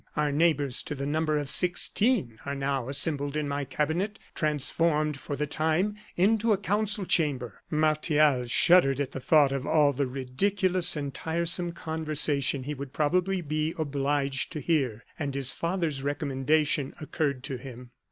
[0.15, 5.35] Our neighbors, to the number of sixteen, are now assembled in my cabinet, transformed for
[5.35, 10.95] the time into a council chamber." Martial shuddered at the thought of all the ridiculous
[10.95, 17.43] and tiresome conversation he would probably be obliged to hear; and his father's recommendation occurred
[17.43, 17.91] to him.